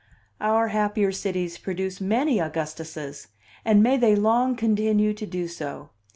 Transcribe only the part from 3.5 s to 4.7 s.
and may they long